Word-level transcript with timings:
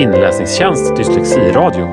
Inläsningstjänst 0.00 0.96
Dyslexiradio. 0.96 1.86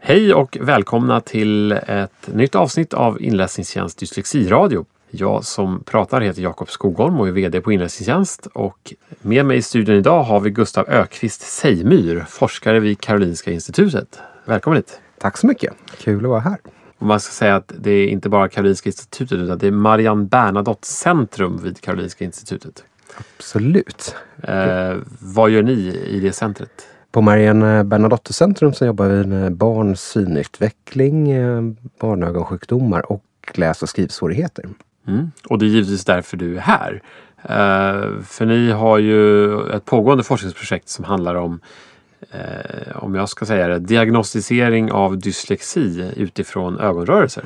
Hej 0.00 0.34
och 0.34 0.58
välkomna 0.60 1.20
till 1.20 1.72
ett 1.72 2.28
nytt 2.34 2.54
avsnitt 2.54 2.94
av 2.94 3.22
Inläsningstjänst 3.22 3.98
Dyslexiradio. 3.98 4.84
Jag 5.10 5.44
som 5.44 5.82
pratar 5.84 6.20
heter 6.20 6.42
Jakob 6.42 6.70
Skogholm 6.70 7.20
och 7.20 7.28
är 7.28 7.32
VD 7.32 7.60
på 7.60 7.72
Inläsningstjänst 7.72 8.46
och 8.52 8.94
med 9.22 9.46
mig 9.46 9.56
i 9.56 9.62
studion 9.62 9.96
idag 9.96 10.22
har 10.22 10.40
vi 10.40 10.50
Gustav 10.50 10.88
Ökvist 10.88 11.42
Sejmyr, 11.42 12.24
forskare 12.28 12.80
vid 12.80 13.00
Karolinska 13.00 13.50
Institutet. 13.50 14.20
Välkommen 14.44 14.76
hit! 14.76 15.00
Tack 15.18 15.36
så 15.36 15.46
mycket! 15.46 15.72
Kul 15.98 16.24
att 16.24 16.30
vara 16.30 16.40
här. 16.40 16.58
Och 16.98 17.06
man 17.06 17.20
ska 17.20 17.32
säga 17.32 17.56
att 17.56 17.72
det 17.78 17.90
är 17.90 18.08
inte 18.08 18.28
bara 18.28 18.48
Karolinska 18.48 18.88
Institutet 18.88 19.38
utan 19.38 19.58
det 19.58 19.66
är 19.66 19.70
Marianne 19.70 20.24
Bernadotte 20.24 20.86
Centrum 20.86 21.60
vid 21.62 21.80
Karolinska 21.80 22.24
Institutet. 22.24 22.84
Absolut. 23.18 24.14
Eh, 24.42 24.96
vad 25.18 25.50
gör 25.50 25.62
ni 25.62 25.72
i 26.08 26.20
det 26.20 26.32
centret? 26.32 26.88
På 27.12 27.20
Marianne 27.20 27.84
Bernadotte 27.84 28.32
Centrum 28.32 28.72
så 28.72 28.86
jobbar 28.86 29.06
vi 29.06 29.24
med 29.24 29.52
barns 29.52 30.00
synutveckling, 30.02 31.30
eh, 31.30 31.62
barnögonsjukdomar 32.00 33.12
och 33.12 33.24
läs 33.54 33.82
och 33.82 33.88
skrivsvårigheter. 33.88 34.64
Mm. 35.08 35.30
Och 35.48 35.58
det 35.58 35.64
är 35.64 35.68
givetvis 35.68 36.04
därför 36.04 36.36
du 36.36 36.56
är 36.56 36.60
här. 36.60 37.02
Eh, 37.42 38.22
för 38.22 38.46
ni 38.46 38.70
har 38.70 38.98
ju 38.98 39.54
ett 39.70 39.84
pågående 39.84 40.24
forskningsprojekt 40.24 40.88
som 40.88 41.04
handlar 41.04 41.34
om 41.34 41.60
eh, 42.30 42.96
om 42.96 43.14
jag 43.14 43.28
ska 43.28 43.46
säga 43.46 43.68
det, 43.68 43.78
diagnostisering 43.78 44.92
av 44.92 45.18
dyslexi 45.18 46.12
utifrån 46.16 46.78
ögonrörelser. 46.78 47.44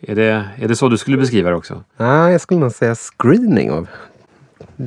Är 0.00 0.14
det, 0.14 0.48
är 0.58 0.68
det 0.68 0.76
så 0.76 0.88
du 0.88 0.98
skulle 0.98 1.16
beskriva 1.16 1.50
det 1.50 1.56
också? 1.56 1.84
Nej, 1.96 2.32
jag 2.32 2.40
skulle 2.40 2.60
nog 2.60 2.72
säga 2.72 2.94
screening 2.94 3.70
av 3.70 3.88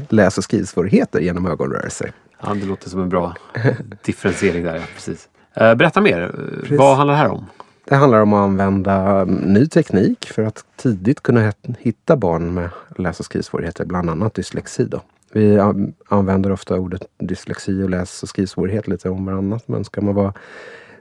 läs 0.10 0.38
och 0.38 0.44
skrivsvårigheter 0.44 1.20
genom 1.20 1.46
ögonrörelser. 1.46 2.12
Ja, 2.42 2.54
det 2.54 2.66
låter 2.66 2.90
som 2.90 3.02
en 3.02 3.10
bra 3.10 3.36
differentiering 4.06 4.64
där. 4.64 4.76
Ja, 4.76 4.84
precis. 4.94 5.30
Eh, 5.54 5.76
berätta 5.76 6.02
mer. 6.02 6.32
Precis. 6.60 6.80
Vad 6.80 6.98
handlar 6.98 7.14
det 7.14 7.20
här 7.20 7.30
om? 7.30 7.46
Det 7.86 7.96
handlar 7.96 8.22
om 8.22 8.34
att 8.34 8.44
använda 8.44 9.26
ny 9.26 9.68
teknik 9.68 10.26
för 10.26 10.44
att 10.44 10.66
tidigt 10.76 11.24
kunna 11.24 11.54
hitta 11.80 12.16
barn 12.16 12.54
med 12.54 12.70
läs 12.98 13.20
och 13.20 13.26
skrivsvårigheter, 13.26 13.86
bland 13.86 14.10
annat 14.10 14.34
dyslexi. 14.34 14.86
Då. 14.86 15.02
Vi 15.32 15.60
använder 16.08 16.52
ofta 16.52 16.80
ordet 16.80 17.06
dyslexi 17.18 17.84
och 17.84 17.90
läs 17.90 18.24
och 18.24 18.30
skrivsvårighet 18.30 18.88
lite 18.88 19.10
om 19.10 19.26
varannat. 19.26 19.68
Men 19.68 19.84
ska 19.84 20.02
man 20.02 20.16
vara, 20.16 20.34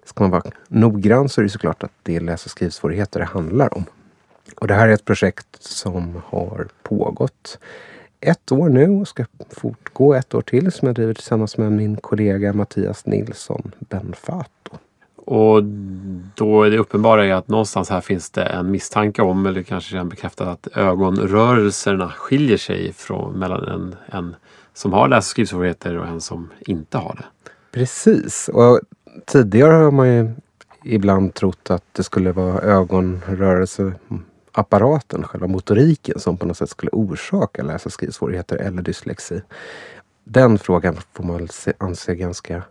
ska 0.05 0.25
man 0.25 0.31
vara 0.31 0.43
noggrann 0.69 1.28
så 1.28 1.41
är 1.41 1.43
det 1.43 1.48
såklart 1.48 1.83
att 1.83 1.93
det 2.03 2.17
är 2.17 2.20
läs 2.20 2.45
och 2.45 2.50
skrivsvårigheter 2.50 3.20
det 3.20 3.27
handlar 3.27 3.77
om. 3.77 3.84
Och 4.56 4.67
det 4.67 4.75
här 4.75 4.89
är 4.89 4.93
ett 4.93 5.05
projekt 5.05 5.62
som 5.62 6.22
har 6.27 6.69
pågått 6.83 7.59
ett 8.21 8.53
år 8.53 8.69
nu 8.69 8.89
och 8.89 9.09
ska 9.09 9.25
fortgå 9.51 10.15
ett 10.15 10.35
år 10.35 10.43
till 10.43 10.73
som 10.73 10.87
jag 10.87 10.95
driver 10.95 11.15
tillsammans 11.15 11.59
med 11.59 11.73
min 11.73 11.97
kollega 11.97 12.53
Mattias 12.53 13.07
Nilsson 13.07 13.73
Benfato. 13.79 14.79
Och 15.17 15.62
då 16.35 16.62
är 16.62 16.71
det 16.71 16.79
uppenbara 16.79 17.37
att 17.37 17.49
någonstans 17.49 17.91
här 17.91 18.01
finns 18.01 18.31
det 18.31 18.43
en 18.43 18.71
misstanke 18.71 19.23
om, 19.23 19.47
eller 19.47 19.62
kanske 19.62 19.95
redan 19.95 20.09
bekräftat, 20.09 20.49
att 20.49 20.77
ögonrörelserna 20.77 22.09
skiljer 22.09 22.57
sig 22.57 22.93
från, 22.93 23.39
mellan 23.39 23.69
en, 23.69 23.97
en 24.07 24.37
som 24.75 24.93
har 24.93 25.09
läs 25.09 25.19
och 25.19 25.25
skrivsvårigheter 25.25 25.99
och 25.99 26.07
en 26.07 26.21
som 26.21 26.51
inte 26.61 26.99
har 26.99 27.15
det. 27.15 27.51
Precis. 27.73 28.51
Och 28.53 28.81
tidigare 29.27 29.73
har 29.73 29.91
man 29.91 30.09
ju 30.09 30.31
ibland 30.84 31.34
trott 31.34 31.71
att 31.71 31.84
det 31.93 32.03
skulle 32.03 32.33
vara 32.33 32.61
apparaten, 34.53 35.25
själva 35.25 35.47
motoriken, 35.47 36.20
som 36.20 36.37
på 36.37 36.47
något 36.47 36.56
sätt 36.56 36.70
skulle 36.70 36.91
orsaka 36.93 37.62
läs 37.62 37.87
och 37.87 37.93
skrivsvårigheter 37.93 38.56
eller 38.56 38.83
dyslexi. 38.83 39.43
Den 40.25 40.59
frågan 40.59 40.97
får 41.12 41.25
man 41.25 41.48
anse 41.79 42.15
ganska 42.15 42.62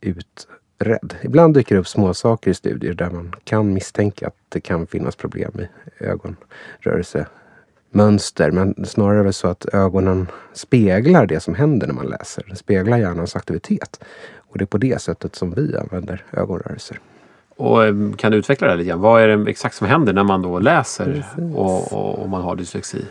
utredd. 0.00 1.14
Ibland 1.22 1.54
dyker 1.54 1.74
det 1.74 1.80
upp 1.80 1.88
småsaker 1.88 2.50
i 2.50 2.54
studier 2.54 2.94
där 2.94 3.10
man 3.10 3.34
kan 3.44 3.74
misstänka 3.74 4.26
att 4.26 4.36
det 4.48 4.60
kan 4.60 4.86
finnas 4.86 5.16
problem 5.16 5.52
i 5.60 5.68
ögonrörelsemönster. 6.04 8.50
Men 8.50 8.86
snarare 8.86 9.20
är 9.20 9.24
det 9.24 9.32
så 9.32 9.48
att 9.48 9.74
ögonen 9.74 10.26
speglar 10.52 11.26
det 11.26 11.40
som 11.40 11.54
händer 11.54 11.86
när 11.86 11.94
man 11.94 12.06
läser. 12.06 12.44
Den 12.46 12.56
speglar 12.56 12.98
hjärnans 12.98 13.36
aktivitet. 13.36 14.00
Och 14.36 14.58
det 14.58 14.64
är 14.64 14.66
på 14.66 14.78
det 14.78 15.02
sättet 15.02 15.36
som 15.36 15.50
vi 15.50 15.76
använder 15.76 16.24
ögonrörelser. 16.32 17.00
Och 17.56 17.84
eh, 17.84 17.94
kan 18.16 18.32
du 18.32 18.38
utveckla 18.38 18.68
det 18.68 18.76
lite 18.76 18.88
grann? 18.88 19.00
Vad 19.00 19.22
är 19.22 19.28
det 19.28 19.50
exakt 19.50 19.74
som 19.76 19.86
händer 19.86 20.12
när 20.12 20.24
man 20.24 20.42
då 20.42 20.58
läser 20.58 21.24
och, 21.54 21.92
och, 21.92 22.18
och 22.18 22.28
man 22.28 22.42
har 22.42 22.56
dyslexi? 22.56 23.04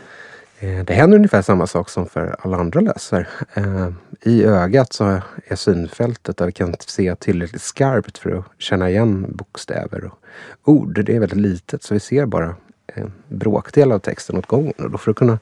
Eh, 0.58 0.84
det 0.84 0.94
händer 0.94 1.16
ungefär 1.16 1.42
samma 1.42 1.66
sak 1.66 1.90
som 1.90 2.06
för 2.06 2.36
alla 2.38 2.56
andra 2.56 2.80
läsare. 2.80 3.26
Eh, 3.54 3.88
I 4.22 4.44
ögat 4.44 4.92
så 4.92 5.20
är 5.46 5.56
synfältet 5.56 6.36
där 6.36 6.46
vi 6.46 6.52
kan 6.52 6.74
se 6.80 7.14
tillräckligt 7.14 7.62
skarpt 7.62 8.18
för 8.18 8.30
att 8.30 8.44
känna 8.58 8.90
igen 8.90 9.26
bokstäver 9.28 10.04
och 10.04 10.18
ord. 10.64 11.04
Det 11.04 11.16
är 11.16 11.20
väldigt 11.20 11.38
litet 11.38 11.82
så 11.82 11.94
vi 11.94 12.00
ser 12.00 12.26
bara 12.26 12.54
en 12.86 13.12
bråkdel 13.28 13.92
av 13.92 13.98
texten 13.98 14.38
åt 14.38 14.46
gången. 14.46 14.74
Och 14.78 14.90
då 14.90 14.98
för 14.98 15.10
att 15.10 15.16
kunna 15.16 15.38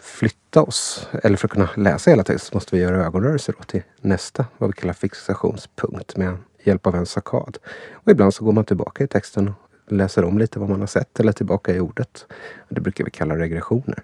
flytta 0.00 0.62
oss, 0.62 1.08
eller 1.22 1.36
för 1.36 1.46
att 1.46 1.52
kunna 1.52 1.68
läsa 1.76 2.10
hela 2.10 2.24
texten, 2.24 2.56
måste 2.56 2.76
vi 2.76 2.82
göra 2.82 3.04
ögonrörelser 3.04 3.54
till 3.66 3.82
nästa, 4.00 4.46
vad 4.58 4.70
vi 4.70 4.80
kallar 4.80 4.92
fixationspunkt 4.92 6.16
med 6.16 6.36
hjälp 6.68 6.86
av 6.86 6.94
en 6.94 7.06
sakad. 7.06 7.58
Och 7.92 8.10
ibland 8.10 8.34
så 8.34 8.44
går 8.44 8.52
man 8.52 8.64
tillbaka 8.64 9.04
i 9.04 9.06
texten 9.06 9.48
och 9.48 9.92
läser 9.92 10.24
om 10.24 10.38
lite 10.38 10.58
vad 10.58 10.68
man 10.68 10.80
har 10.80 10.86
sett 10.86 11.20
eller 11.20 11.32
tillbaka 11.32 11.74
i 11.74 11.80
ordet. 11.80 12.26
Det 12.68 12.80
brukar 12.80 13.04
vi 13.04 13.10
kalla 13.10 13.38
regressioner. 13.38 14.02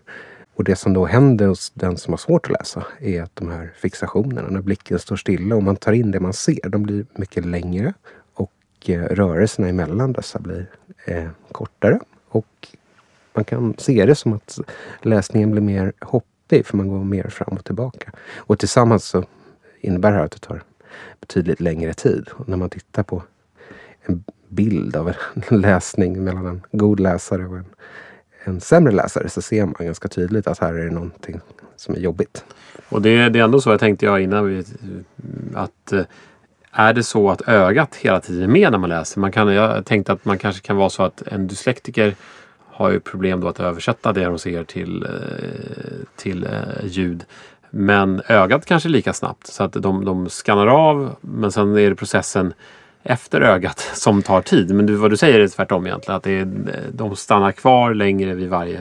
Och 0.54 0.64
det 0.64 0.76
som 0.76 0.92
då 0.92 1.06
händer 1.06 1.47
hos 1.47 1.70
den 1.70 1.97
som 1.97 2.12
har 2.12 2.19
svårt 2.19 2.47
att 2.47 2.52
läsa 2.52 2.86
är 3.00 3.22
att 3.22 3.36
de 3.36 3.50
här 3.50 3.72
fixationerna, 3.76 4.48
när 4.48 4.60
blicken 4.60 4.98
står 4.98 5.16
stilla 5.16 5.56
och 5.56 5.62
man 5.62 5.76
tar 5.76 5.92
in 5.92 6.10
det 6.10 6.20
man 6.20 6.32
ser, 6.32 6.69
de 6.69 6.82
blir 6.82 7.06
mycket 7.14 7.47
längre. 7.47 7.94
Och 8.34 8.52
eh, 8.86 9.02
rörelserna 9.02 9.69
emellan 9.69 10.12
dessa 10.12 10.38
blir 10.38 10.66
eh, 11.04 11.28
kortare. 11.52 12.00
Och 12.28 12.69
man 13.34 13.44
kan 13.44 13.75
se 13.78 14.06
det 14.06 14.14
som 14.14 14.32
att 14.32 14.58
läsningen 15.02 15.50
blir 15.50 15.62
mer 15.62 15.92
hoppig 16.00 16.66
för 16.66 16.76
man 16.76 16.88
går 16.88 17.04
mer 17.04 17.28
fram 17.28 17.56
och 17.56 17.64
tillbaka. 17.64 18.12
Och 18.36 18.58
tillsammans 18.58 19.04
så 19.04 19.25
innebär 19.81 20.10
det 20.10 20.16
här 20.16 20.25
att 20.25 20.32
det 20.32 20.38
tar 20.38 20.62
betydligt 21.21 21.60
längre 21.60 21.94
tid. 21.94 22.28
Och 22.32 22.49
när 22.49 22.56
man 22.56 22.71
tittar 22.71 23.03
på 23.03 23.22
en 24.03 24.25
bild 24.49 24.97
av 24.97 25.09
en 25.09 25.15
läsning 25.60 26.25
mellan 26.25 26.47
en 26.47 26.62
god 26.72 27.00
läsare 27.00 27.47
och 27.47 27.56
en 27.56 27.66
en 28.44 28.60
sämre 28.60 28.93
läsare 28.93 29.28
så 29.28 29.43
ser 29.43 29.65
man 29.65 29.75
ganska 29.78 30.09
tydligt 30.09 30.47
att 30.47 30.59
här 30.59 30.75
är 30.75 30.84
det 30.84 30.91
någonting 30.91 31.41
som 31.77 31.94
är 31.94 31.99
jobbigt. 31.99 32.44
Och 32.88 33.03
det, 33.03 33.28
det 33.28 33.38
är 33.38 33.44
ändå 33.44 33.60
så, 33.60 33.71
jag 33.71 33.81
tänkte 33.81 34.06
jag 34.06 34.21
innan, 34.21 34.47
vi, 34.47 34.65
att 35.55 35.93
eh, 35.93 36.03
är 36.71 36.93
det 36.93 37.03
så 37.03 37.31
att 37.31 37.49
ögat 37.49 37.97
hela 37.97 38.21
tiden 38.21 38.43
är 38.43 38.49
med 38.49 38.72
när 38.72 38.78
man 38.78 38.91
läser? 38.91 39.21
Man 39.21 39.32
kan, 39.32 39.55
jag 39.55 39.87
tänkte 39.87 40.12
att 40.12 40.25
man 40.25 40.38
kanske 40.38 40.66
kan 40.66 40.76
vara 40.76 40.91
så 40.91 41.03
att 41.03 41.22
en 41.22 41.47
dyslektiker 41.47 42.15
har 42.59 42.91
ju 42.91 43.00
problem 43.00 43.41
då 43.41 43.49
att 43.49 43.61
översätta 43.61 44.12
det 44.12 44.25
de 44.25 44.38
ser 44.38 44.65
till, 44.65 45.03
eh, 45.03 46.06
till 46.16 46.44
eh, 46.44 46.87
ljud. 46.87 47.25
Men 47.77 48.23
ögat 48.29 48.67
kanske 48.67 48.89
lika 48.89 49.12
snabbt 49.12 49.47
så 49.47 49.65
att 49.65 49.73
de, 49.73 50.05
de 50.05 50.29
skannar 50.29 50.67
av 50.67 51.17
men 51.21 51.53
sen 51.53 51.79
är 51.79 51.91
det 51.91 51.97
processen 51.97 52.55
efter 53.03 53.41
ögat 53.41 53.79
som 53.95 54.23
tar 54.23 54.43
tid. 54.43 54.75
Men 54.75 54.87
du, 54.87 54.95
vad 54.95 55.11
du 55.11 55.17
säger 55.17 55.41
är 55.41 55.49
tvärtom 55.49 55.87
egentligen. 55.87 56.17
Att 56.17 56.23
det 56.23 56.39
är, 56.39 56.49
de 56.93 57.17
stannar 57.17 57.53
kvar 57.53 57.95
längre 57.95 58.35
vid 58.35 58.49
varje 58.49 58.81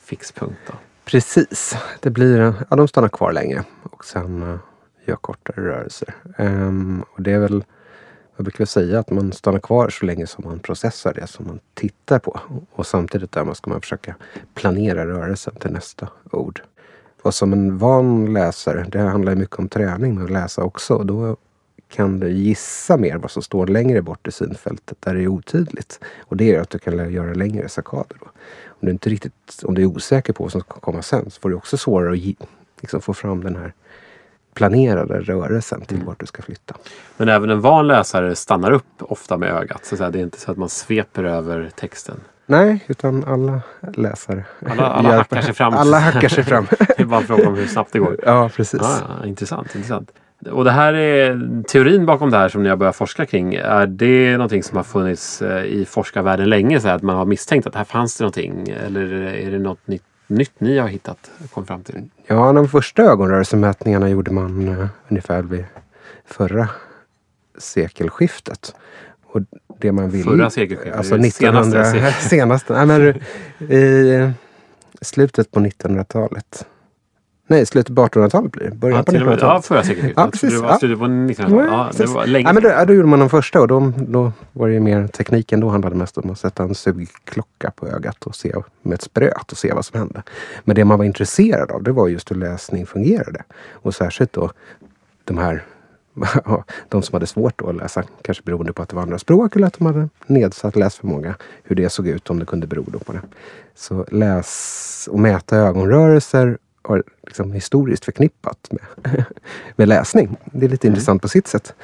fixpunkt. 0.00 0.60
Då. 0.66 0.72
Precis. 1.04 1.76
Det 2.00 2.10
blir, 2.10 2.54
ja, 2.70 2.76
de 2.76 2.88
stannar 2.88 3.08
kvar 3.08 3.32
längre 3.32 3.64
och 3.82 4.04
sen 4.04 4.42
uh, 4.42 4.56
gör 5.04 5.16
kortare 5.16 5.66
rörelser. 5.66 6.14
Um, 6.38 7.04
och 7.12 7.22
det 7.22 7.32
är 7.32 7.38
väl, 7.38 7.64
jag 8.36 8.44
brukar 8.44 8.64
säga 8.64 8.98
att 8.98 9.10
man 9.10 9.32
stannar 9.32 9.58
kvar 9.58 9.88
så 9.88 10.06
länge 10.06 10.26
som 10.26 10.44
man 10.44 10.58
processar 10.58 11.14
det 11.14 11.26
som 11.26 11.46
man 11.46 11.60
tittar 11.74 12.18
på. 12.18 12.40
Och 12.72 12.86
samtidigt 12.86 13.32
där 13.32 13.44
man 13.44 13.54
ska 13.54 13.70
man 13.70 13.80
försöka 13.80 14.14
planera 14.54 15.06
rörelsen 15.06 15.54
till 15.54 15.70
nästa 15.70 16.08
ord. 16.30 16.62
Och 17.22 17.34
som 17.34 17.52
en 17.52 17.78
van 17.78 18.32
läsare, 18.32 18.86
det 18.88 18.98
handlar 18.98 19.34
mycket 19.34 19.58
om 19.58 19.68
träning 19.68 20.14
med 20.14 20.24
att 20.24 20.30
läsa 20.30 20.62
också. 20.62 20.98
Då 20.98 21.36
kan 21.88 22.20
du 22.20 22.30
gissa 22.30 22.96
mer 22.96 23.16
vad 23.16 23.30
som 23.30 23.42
står 23.42 23.66
längre 23.66 24.02
bort 24.02 24.28
i 24.28 24.32
synfältet 24.32 24.96
där 25.00 25.14
det 25.14 25.22
är 25.22 25.28
otydligt. 25.28 26.00
Och 26.20 26.36
det 26.36 26.54
är 26.54 26.60
att 26.60 26.70
du 26.70 26.78
kan 26.78 27.12
göra 27.12 27.34
längre 27.34 27.68
sackader. 27.68 28.16
Då. 28.20 28.26
Om 28.66 28.86
du 28.86 28.90
inte 28.90 29.10
riktigt, 29.10 29.62
om 29.64 29.74
du 29.74 29.82
är 29.82 29.86
osäker 29.86 30.32
på 30.32 30.44
vad 30.44 30.52
som 30.52 30.60
ska 30.60 30.80
komma 30.80 31.02
sen 31.02 31.30
så 31.30 31.40
får 31.40 31.50
du 31.50 31.56
också 31.56 31.76
svårare 31.76 32.14
att 32.14 32.48
liksom, 32.80 33.00
få 33.00 33.14
fram 33.14 33.44
den 33.44 33.56
här 33.56 33.72
planerade 34.54 35.20
rörelsen 35.20 35.80
till 35.80 35.96
mm. 35.96 36.06
vart 36.06 36.20
du 36.20 36.26
ska 36.26 36.42
flytta. 36.42 36.74
Men 37.16 37.28
även 37.28 37.50
en 37.50 37.60
van 37.60 37.86
läsare 37.86 38.36
stannar 38.36 38.70
upp 38.70 38.84
ofta 38.98 39.36
med 39.36 39.50
ögat. 39.50 39.84
Så. 39.84 39.96
Det 39.96 40.04
är 40.04 40.16
inte 40.22 40.40
så 40.40 40.50
att 40.50 40.56
man 40.56 40.68
sveper 40.68 41.24
över 41.24 41.70
texten. 41.76 42.20
Nej, 42.46 42.84
utan 42.88 43.24
alla 43.24 43.60
läsare. 43.94 44.44
Alla, 44.70 44.86
alla 44.86 45.16
hackar 45.16 45.42
sig 45.42 45.54
fram. 45.54 45.74
Alla 45.74 45.98
hackar 45.98 46.28
sig 46.28 46.44
fram. 46.44 46.66
det 46.78 47.00
är 47.00 47.04
bara 47.04 47.20
en 47.20 47.26
fråga 47.26 47.48
om 47.48 47.54
hur 47.54 47.66
snabbt 47.66 47.92
det 47.92 47.98
går. 47.98 48.16
Ja, 48.26 48.50
precis. 48.56 48.80
Ja, 48.82 49.26
intressant, 49.26 49.74
intressant. 49.74 50.10
Och 50.50 50.64
det 50.64 50.70
här 50.70 50.94
är 50.94 51.62
teorin 51.62 52.06
bakom 52.06 52.30
det 52.30 52.36
här 52.36 52.48
som 52.48 52.62
ni 52.62 52.68
har 52.68 52.76
börjat 52.76 52.96
forska 52.96 53.26
kring. 53.26 53.54
Är 53.54 53.86
det 53.86 54.32
någonting 54.32 54.62
som 54.62 54.76
har 54.76 54.84
funnits 54.84 55.42
eh, 55.42 55.64
i 55.64 55.84
forskarvärlden 55.84 56.48
länge? 56.48 56.80
Så 56.80 56.88
att 56.88 57.02
man 57.02 57.16
har 57.16 57.24
misstänkt 57.24 57.66
att 57.66 57.74
här 57.74 57.84
fanns 57.84 58.18
det 58.18 58.24
någonting? 58.24 58.68
Eller 58.68 59.12
är 59.12 59.50
det 59.50 59.58
något 59.58 59.86
nytt, 59.86 60.02
nytt 60.26 60.60
ni 60.60 60.78
har 60.78 60.88
hittat 60.88 61.30
kom 61.52 61.66
fram 61.66 61.82
till? 61.82 62.08
Ja, 62.26 62.52
de 62.52 62.68
första 62.68 63.02
ögonrörelsemätningarna 63.02 64.08
gjorde 64.08 64.30
man 64.30 64.68
uh, 64.68 64.86
ungefär 65.08 65.42
vid 65.42 65.64
förra 66.24 66.68
sekelskiftet. 67.58 68.74
Och 69.24 69.40
det 69.82 69.92
man 69.92 70.10
vill... 70.10 70.24
Förra 70.24 70.50
sekelskiftet? 70.50 70.96
Alltså 70.96 71.14
1900, 71.14 71.84
senaste? 71.84 72.28
senaste 72.28 72.86
nej, 72.86 72.86
men, 72.86 73.14
i 73.70 74.34
slutet 75.00 75.50
på 75.50 75.60
1900-talet. 75.60 76.66
Nej, 77.46 77.66
slutet 77.66 77.96
på 77.96 78.06
1800-talet 78.06 78.52
blir 78.52 78.70
det. 78.70 78.76
Början 78.76 78.98
ja, 78.98 79.02
på 79.02 79.12
1900-talet. 79.12 79.40
Ja, 79.40 79.62
förra 79.62 79.82
sekelskiftet. 79.82 80.16
Ja, 80.16 80.30
precis. 80.30 80.52
Det 80.52 80.58
var 80.58 80.78
slutet 80.78 80.98
på 80.98 81.04
1900-talet. 81.04 81.70
Ja, 81.70 81.90
det 81.96 82.06
var 82.06 82.26
länge 82.26 82.48
ja, 82.48 82.52
men 82.52 82.62
då, 82.62 82.84
då 82.86 82.94
gjorde 82.94 83.08
man 83.08 83.18
de 83.18 83.30
första 83.30 83.60
och 83.60 83.68
då, 83.68 83.92
då 83.96 84.32
var 84.52 84.68
det 84.68 84.80
mer 84.80 85.06
tekniken. 85.06 85.60
Då 85.60 85.68
handlade 85.68 85.94
det 85.94 85.98
mest 85.98 86.18
om 86.18 86.30
att 86.30 86.38
sätta 86.38 86.62
en 86.62 86.74
sugklocka 86.74 87.70
på 87.76 87.88
ögat 87.88 88.24
och 88.24 88.36
se 88.36 88.52
med 88.82 88.94
ett 88.94 89.02
spröt 89.02 89.52
och 89.52 89.58
se 89.58 89.72
vad 89.72 89.84
som 89.84 89.98
hände. 89.98 90.22
Men 90.64 90.76
det 90.76 90.84
man 90.84 90.98
var 90.98 91.04
intresserad 91.04 91.70
av 91.70 91.82
det 91.82 91.92
var 91.92 92.08
just 92.08 92.30
hur 92.30 92.36
läsning 92.36 92.86
fungerade. 92.86 93.42
Och 93.70 93.94
särskilt 93.94 94.32
då 94.32 94.50
de 95.24 95.38
här 95.38 95.64
de 96.88 97.02
som 97.02 97.14
hade 97.14 97.26
svårt 97.26 97.60
att 97.60 97.74
läsa, 97.74 98.04
kanske 98.22 98.42
beroende 98.42 98.72
på 98.72 98.82
att 98.82 98.88
det 98.88 98.96
var 98.96 99.02
andra 99.02 99.18
språk 99.18 99.56
eller 99.56 99.66
att 99.66 99.78
de 99.78 99.86
hade 99.86 100.08
nedsatt 100.26 100.76
läsförmåga. 100.76 101.34
Hur 101.62 101.76
det 101.76 101.90
såg 101.90 102.08
ut, 102.08 102.30
om 102.30 102.38
det 102.38 102.46
kunde 102.46 102.66
bero 102.66 102.84
på 102.98 103.12
det. 103.12 103.20
Så 103.74 104.06
läs 104.10 105.08
och 105.12 105.18
mäta 105.18 105.56
ögonrörelser 105.56 106.58
har 106.82 107.02
liksom 107.22 107.52
historiskt 107.52 108.04
förknippat 108.04 108.68
med, 108.70 109.24
med 109.76 109.88
läsning. 109.88 110.36
Det 110.44 110.66
är 110.66 110.70
lite 110.70 110.86
mm. 110.86 110.94
intressant 110.94 111.22
på 111.22 111.28
sitt 111.28 111.46
sätt. 111.46 111.74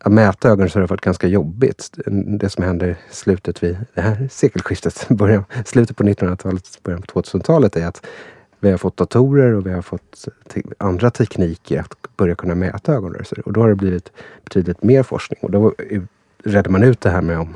Att 0.00 0.12
mäta 0.12 0.48
ögon 0.48 0.70
så 0.70 0.80
har 0.80 0.86
varit 0.86 1.00
ganska 1.00 1.26
jobbigt. 1.26 1.98
Det 2.40 2.50
som 2.50 2.64
händer 2.64 2.96
slutet 3.10 3.62
vid 3.62 3.76
det 3.94 4.00
här 4.00 4.28
sekelskiftet, 4.32 5.08
början, 5.08 5.44
slutet 5.64 5.96
på 5.96 6.04
1900-talet, 6.04 6.78
början 6.82 7.02
på 7.02 7.22
2000-talet 7.22 7.76
är 7.76 7.86
att 7.86 8.06
vi 8.60 8.70
har 8.70 8.78
fått 8.78 8.96
datorer 8.96 9.52
och 9.52 9.66
vi 9.66 9.72
har 9.72 9.82
fått 9.82 10.28
te 10.48 10.62
andra 10.78 11.10
tekniker 11.10 11.80
att 11.80 12.16
börja 12.16 12.34
kunna 12.34 12.54
mäta 12.54 12.94
ögonrörelser. 12.94 13.42
Och 13.46 13.52
då 13.52 13.60
har 13.60 13.68
det 13.68 13.74
blivit 13.74 14.12
betydligt 14.44 14.82
mer 14.82 15.02
forskning. 15.02 15.38
Och 15.42 15.50
då 15.50 15.74
redde 16.44 16.70
man 16.70 16.82
ut 16.82 17.00
det 17.00 17.10
här 17.10 17.22
med 17.22 17.38
om 17.38 17.54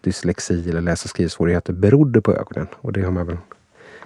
dyslexi 0.00 0.70
eller 0.70 0.80
läs 0.80 1.04
och 1.04 1.10
skrivsvårigheter 1.10 1.72
berodde 1.72 2.20
på 2.20 2.32
ögonen. 2.32 2.66
Och 2.74 2.92
det 2.92 3.02
har 3.02 3.10
man 3.10 3.26
väl, 3.26 3.36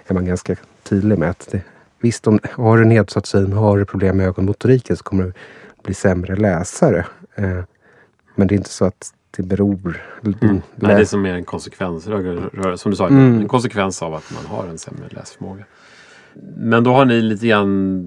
är 0.07 0.13
man 0.13 0.25
ganska 0.25 0.55
tydlig 0.83 1.17
med. 1.17 1.29
att 1.29 1.47
det, 1.51 1.61
Visst, 2.01 2.27
om, 2.27 2.39
har 2.51 2.77
du 2.77 2.85
nedsatt 2.85 3.25
syn, 3.25 3.53
har 3.53 3.77
du 3.77 3.85
problem 3.85 4.17
med 4.17 4.27
ögonmotoriken 4.27 4.97
så 4.97 5.03
kommer 5.03 5.23
du 5.23 5.33
bli 5.83 5.93
sämre 5.93 6.35
läsare. 6.35 7.05
Eh, 7.35 7.59
men 8.35 8.47
det 8.47 8.55
är 8.55 8.57
inte 8.57 8.69
så 8.69 8.85
att 8.85 9.13
det 9.31 9.43
beror... 9.43 10.01
Mm. 10.23 10.61
Nej, 10.75 10.95
det 10.95 11.01
är 11.01 11.05
som 11.05 11.21
mer 11.21 11.33
en 11.33 11.45
konsekvens, 11.45 12.03
som 12.75 12.91
du 12.91 12.95
sa, 12.95 13.07
mm. 13.07 13.39
en 13.39 13.47
konsekvens 13.47 14.01
av 14.01 14.13
att 14.13 14.31
man 14.33 14.45
har 14.45 14.67
en 14.67 14.77
sämre 14.77 15.07
läsförmåga. 15.09 15.63
Men 16.57 16.83
då 16.83 16.93
har 16.93 17.05
ni 17.05 17.21
lite 17.21 17.47
grann 17.47 18.03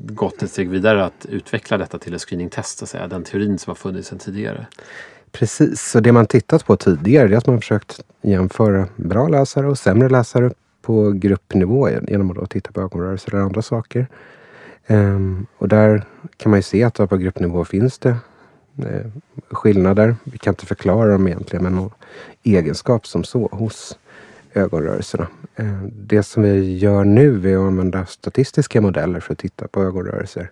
gått 0.00 0.42
ett 0.42 0.50
steg 0.50 0.70
vidare 0.70 1.04
att 1.04 1.26
utveckla 1.28 1.78
detta 1.78 1.98
till 1.98 2.14
ett 2.14 2.20
screeningtest, 2.20 2.82
att 2.82 2.88
säga. 2.88 3.08
den 3.08 3.24
teorin 3.24 3.58
som 3.58 3.70
har 3.70 3.74
funnits 3.74 4.08
sedan 4.08 4.18
tidigare. 4.18 4.66
Precis, 5.32 5.82
så 5.82 6.00
det 6.00 6.12
man 6.12 6.26
tittat 6.26 6.66
på 6.66 6.76
tidigare 6.76 7.28
är 7.28 7.36
att 7.36 7.46
man 7.46 7.60
försökt 7.60 8.00
jämföra 8.22 8.88
bra 8.96 9.28
läsare 9.28 9.66
och 9.66 9.78
sämre 9.78 10.08
läsare 10.08 10.50
på 10.82 11.10
gruppnivå 11.10 11.88
genom 12.08 12.30
att 12.30 12.36
då 12.36 12.46
titta 12.46 12.72
på 12.72 12.80
ögonrörelser 12.80 13.34
eller 13.34 13.44
andra 13.44 13.62
saker. 13.62 14.06
Um, 14.86 15.46
och 15.58 15.68
där 15.68 16.04
kan 16.36 16.50
man 16.50 16.58
ju 16.58 16.62
se 16.62 16.82
att 16.84 16.94
på 16.94 17.16
gruppnivå 17.16 17.64
finns 17.64 17.98
det 17.98 18.16
eh, 18.78 19.06
skillnader. 19.50 20.16
Vi 20.24 20.38
kan 20.38 20.50
inte 20.50 20.66
förklara 20.66 21.12
dem 21.12 21.26
egentligen, 21.28 21.62
men 21.62 21.74
någon 21.74 21.90
egenskap 22.42 23.06
som 23.06 23.24
så 23.24 23.48
hos 23.52 23.98
ögonrörelserna. 24.56 25.26
Eh, 25.56 25.82
det 25.92 26.22
som 26.22 26.42
vi 26.42 26.76
gör 26.76 27.04
nu 27.04 27.52
är 27.52 27.56
att 27.56 27.62
använda 27.62 28.06
statistiska 28.06 28.80
modeller 28.80 29.20
för 29.20 29.32
att 29.32 29.38
titta 29.38 29.68
på 29.68 29.82
ögonrörelser. 29.82 30.50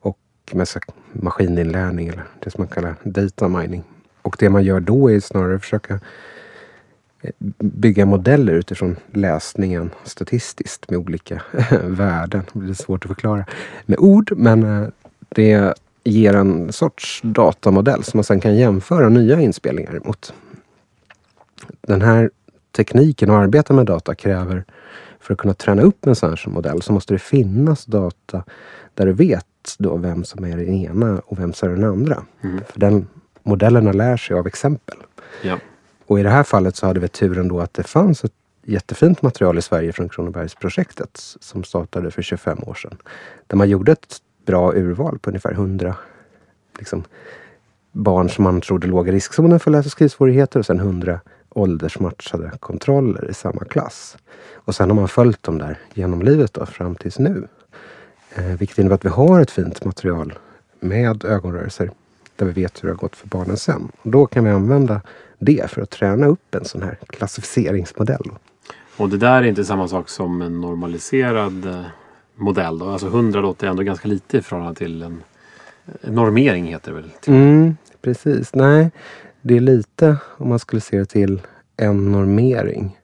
Och 0.00 0.18
med 0.52 0.68
maskininlärning 1.12 2.08
eller 2.08 2.24
det 2.40 2.50
som 2.50 2.62
man 2.62 2.68
kallar 2.68 2.94
data 3.02 3.48
mining. 3.48 3.84
Och 4.22 4.36
det 4.38 4.50
man 4.50 4.64
gör 4.64 4.80
då 4.80 5.10
är 5.10 5.20
snarare 5.20 5.54
att 5.54 5.62
försöka 5.62 6.00
eh, 7.22 7.30
bygga 7.58 8.06
modeller 8.06 8.52
utifrån 8.52 8.96
läsningen 9.12 9.90
statistiskt 10.04 10.90
med 10.90 10.98
olika 10.98 11.42
värden. 11.82 12.42
Det 12.52 12.70
är 12.70 12.74
svårt 12.74 13.04
att 13.04 13.08
förklara 13.08 13.44
med 13.86 13.98
ord 13.98 14.32
men 14.36 14.82
eh, 14.82 14.88
det 15.28 15.74
ger 16.04 16.34
en 16.34 16.72
sorts 16.72 17.20
datamodell 17.24 18.04
som 18.04 18.18
man 18.18 18.24
sedan 18.24 18.40
kan 18.40 18.56
jämföra 18.56 19.08
nya 19.08 19.40
inspelningar 19.40 20.00
mot. 20.04 20.34
Den 21.80 22.02
här 22.02 22.30
tekniken 22.76 23.30
att 23.30 23.36
arbeta 23.36 23.74
med 23.74 23.86
data 23.86 24.14
kräver 24.14 24.64
för 25.20 25.34
att 25.34 25.38
kunna 25.38 25.54
träna 25.54 25.82
upp 25.82 26.06
en 26.06 26.14
sån 26.14 26.30
här 26.30 26.48
modell 26.48 26.82
så 26.82 26.92
måste 26.92 27.14
det 27.14 27.18
finnas 27.18 27.84
data 27.84 28.44
där 28.94 29.06
du 29.06 29.12
vet 29.12 29.46
då 29.78 29.96
vem 29.96 30.24
som 30.24 30.44
är 30.44 30.56
den 30.56 30.68
ena 30.68 31.22
och 31.26 31.38
vem 31.38 31.52
som 31.52 31.68
är 31.68 31.74
den 31.74 31.84
andra. 31.84 32.22
Mm. 32.42 32.60
För 32.68 32.80
den 32.80 33.06
modellerna 33.42 33.92
lär 33.92 34.16
sig 34.16 34.36
av 34.36 34.46
exempel. 34.46 34.96
Ja. 35.42 35.58
Och 36.06 36.20
i 36.20 36.22
det 36.22 36.30
här 36.30 36.42
fallet 36.42 36.76
så 36.76 36.86
hade 36.86 37.00
vi 37.00 37.08
turen 37.08 37.48
då 37.48 37.60
att 37.60 37.74
det 37.74 37.82
fanns 37.82 38.24
ett 38.24 38.32
jättefint 38.64 39.22
material 39.22 39.58
i 39.58 39.62
Sverige 39.62 39.92
från 39.92 40.08
Kronobergsprojektet 40.08 41.10
som 41.40 41.64
startade 41.64 42.10
för 42.10 42.22
25 42.22 42.58
år 42.66 42.74
sedan. 42.74 42.96
Där 43.46 43.56
man 43.56 43.68
gjorde 43.68 43.92
ett 43.92 44.18
bra 44.46 44.72
urval 44.74 45.18
på 45.18 45.30
ungefär 45.30 45.52
100 45.52 45.96
liksom, 46.78 47.04
barn 47.92 48.30
som 48.30 48.44
man 48.44 48.60
trodde 48.60 48.86
låg 48.86 49.08
i 49.08 49.12
riskzonen 49.12 49.60
för 49.60 49.70
läs 49.70 49.86
och 49.86 49.92
skrivsvårigheter 49.92 50.58
och 50.58 50.66
sen 50.66 50.80
100 50.80 51.20
åldersmatchade 51.54 52.50
kontroller 52.60 53.30
i 53.30 53.34
samma 53.34 53.64
klass. 53.64 54.16
Och 54.54 54.74
sen 54.74 54.90
har 54.90 54.96
man 54.96 55.08
följt 55.08 55.42
dem 55.42 55.58
där 55.58 55.78
genom 55.94 56.22
livet 56.22 56.52
då, 56.52 56.66
fram 56.66 56.94
tills 56.94 57.18
nu. 57.18 57.48
Eh, 58.34 58.44
vilket 58.44 58.78
innebär 58.78 58.94
att 58.94 59.04
vi 59.04 59.08
har 59.08 59.40
ett 59.40 59.50
fint 59.50 59.84
material 59.84 60.32
med 60.80 61.24
ögonrörelser 61.24 61.90
där 62.36 62.46
vi 62.46 62.52
vet 62.52 62.82
hur 62.82 62.88
det 62.88 62.94
har 62.94 62.98
gått 62.98 63.16
för 63.16 63.28
barnen 63.28 63.56
sen. 63.56 63.88
Och 64.02 64.10
då 64.10 64.26
kan 64.26 64.44
vi 64.44 64.50
använda 64.50 65.00
det 65.38 65.70
för 65.70 65.82
att 65.82 65.90
träna 65.90 66.26
upp 66.26 66.54
en 66.54 66.64
sån 66.64 66.82
här 66.82 66.98
klassificeringsmodell. 67.06 68.30
Och 68.96 69.08
det 69.08 69.16
där 69.16 69.42
är 69.42 69.42
inte 69.42 69.64
samma 69.64 69.88
sak 69.88 70.08
som 70.08 70.42
en 70.42 70.60
normaliserad 70.60 71.66
eh, 71.66 71.82
modell? 72.34 72.78
Då? 72.78 72.88
Alltså 72.90 73.06
100 73.06 73.40
låter 73.40 73.66
ändå 73.66 73.82
ganska 73.82 74.08
lite 74.08 74.38
i 74.38 74.42
förhållande 74.42 74.78
till 74.78 75.02
en 75.02 75.22
normering 76.02 76.64
heter 76.64 76.92
det 76.92 77.00
väl? 77.00 77.10
Mm, 77.26 77.76
precis, 78.02 78.54
nej. 78.54 78.90
Det 79.46 79.56
är 79.56 79.60
lite, 79.60 80.16
om 80.36 80.48
man 80.48 80.58
skulle 80.58 80.80
se 80.80 80.98
det 80.98 81.04
till, 81.04 81.42
en 81.76 82.12
normering. 82.12 82.98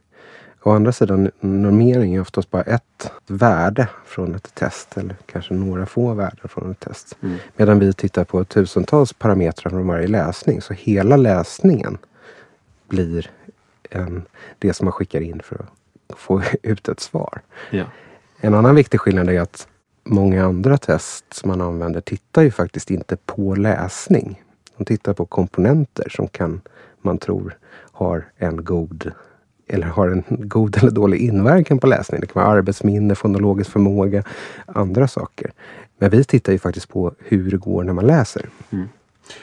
Å 0.63 0.71
andra 0.71 0.93
sidan, 0.93 1.31
normering 1.41 2.15
är 2.15 2.21
oftast 2.21 2.51
bara 2.51 2.63
ett 2.63 3.11
värde 3.27 3.89
från 4.07 4.35
ett 4.35 4.55
test 4.55 4.99
eller 4.99 5.17
kanske 5.27 5.55
några 5.55 5.87
få 5.87 6.15
värden 6.15 6.49
från 6.49 6.71
ett 6.71 6.81
test. 6.81 7.17
Mm. 7.23 7.37
Medan 7.57 7.79
vi 7.79 7.93
tittar 7.93 8.25
på 8.25 8.45
tusentals 8.45 9.13
parametrar 9.13 9.71
från 9.71 9.87
varje 9.87 10.07
läsning. 10.07 10.61
Så 10.61 10.75
hela 10.75 11.17
läsningen 11.17 11.99
blir 12.89 13.31
en, 13.91 14.23
det 14.59 14.75
som 14.75 14.85
man 14.85 14.93
skickar 14.93 15.21
in 15.21 15.41
för 15.45 15.67
att 16.09 16.19
få 16.19 16.43
ut 16.63 16.89
ett 16.89 17.01
svar. 17.01 17.41
Ja. 17.71 17.85
En 18.41 18.55
annan 18.55 18.75
viktig 18.75 19.01
skillnad 19.01 19.29
är 19.29 19.41
att 19.41 19.69
många 20.05 20.45
andra 20.45 20.79
test 20.79 21.25
som 21.35 21.49
man 21.49 21.61
använder 21.61 22.01
tittar 22.01 22.43
ju 22.43 22.51
faktiskt 22.51 22.91
inte 22.91 23.17
på 23.17 23.55
läsning. 23.55 24.43
De 24.81 24.85
tittar 24.85 25.15
på 25.15 25.27
komponenter 25.27 26.09
som 26.09 26.29
kan, 26.29 26.61
man 27.03 27.19
tror 27.19 27.57
har 27.93 28.25
en 28.37 28.65
god 28.65 29.13
eller 29.67 29.87
har 29.87 30.09
en 30.09 30.25
god 30.29 30.77
eller 30.77 30.91
dålig 30.91 31.21
inverkan 31.21 31.79
på 31.79 31.87
läsning. 31.87 32.21
Det 32.21 32.27
kan 32.27 32.43
vara 32.43 32.53
arbetsminne, 32.53 33.15
fonologisk 33.15 33.71
förmåga, 33.71 34.23
andra 34.67 35.09
saker. 35.09 35.53
Men 35.99 36.11
vi 36.11 36.25
tittar 36.25 36.53
ju 36.53 36.59
faktiskt 36.59 36.89
på 36.89 37.15
hur 37.19 37.51
det 37.51 37.57
går 37.57 37.85
när 37.85 37.93
man 37.93 38.07
läser. 38.07 38.49
Mm. 38.71 38.89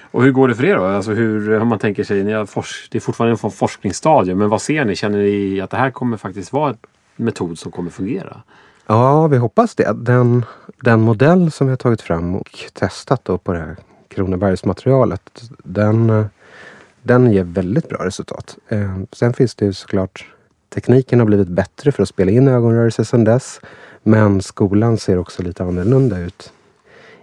Och 0.01 0.23
hur 0.23 0.31
går 0.31 0.47
det 0.47 0.55
för 0.55 0.65
er 0.65 0.75
då? 0.75 0.83
Alltså 0.83 1.11
hur, 1.11 1.59
om 1.59 1.67
man 1.67 1.79
tänker 1.79 2.03
sig, 2.03 2.23
ni 2.23 2.31
har 2.33 2.65
det 2.91 2.97
är 2.97 2.99
fortfarande 2.99 3.37
en 3.43 3.51
forskningsstadium, 3.51 4.37
men 4.37 4.49
vad 4.49 4.61
ser 4.61 4.85
ni? 4.85 4.95
Känner 4.95 5.17
ni 5.17 5.61
att 5.61 5.69
det 5.69 5.77
här 5.77 5.91
kommer 5.91 6.17
faktiskt 6.17 6.53
vara 6.53 6.69
en 6.69 6.77
metod 7.15 7.59
som 7.59 7.71
kommer 7.71 7.89
fungera? 7.89 8.41
Ja, 8.87 9.27
vi 9.27 9.37
hoppas 9.37 9.75
det. 9.75 9.93
Den, 9.95 10.45
den 10.81 11.01
modell 11.01 11.51
som 11.51 11.67
vi 11.67 11.71
har 11.71 11.77
tagit 11.77 12.01
fram 12.01 12.35
och 12.35 12.59
testat 12.73 13.25
då 13.25 13.37
på 13.37 13.53
det 13.53 13.59
här 13.59 13.75
Kronobergsmaterialet, 14.17 15.41
den, 15.63 16.09
eh, 16.09 16.25
den 17.01 17.31
ger 17.31 17.43
väldigt 17.43 17.89
bra 17.89 18.05
resultat. 18.05 18.57
Eh, 18.67 18.97
sen 19.11 19.33
finns 19.33 19.55
det 19.55 19.65
ju 19.65 19.73
såklart 19.73 20.25
Tekniken 20.69 21.19
har 21.19 21.25
blivit 21.25 21.47
bättre 21.47 21.91
för 21.91 22.03
att 22.03 22.09
spela 22.09 22.31
in 22.31 22.47
ögonrörelser 22.47 23.03
sedan 23.03 23.23
dess. 23.23 23.61
Men 24.03 24.41
skolan 24.41 24.97
ser 24.97 25.17
också 25.17 25.43
lite 25.43 25.63
annorlunda 25.63 26.19
ut 26.19 26.53